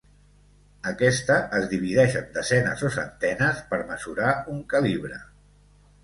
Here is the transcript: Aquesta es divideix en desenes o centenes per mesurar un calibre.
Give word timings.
Aquesta 0.91 1.33
es 1.57 1.65
divideix 1.73 2.15
en 2.21 2.31
desenes 2.37 2.81
o 2.89 2.89
centenes 2.95 3.59
per 3.73 3.79
mesurar 3.91 4.31
un 4.55 4.63
calibre. 4.73 5.19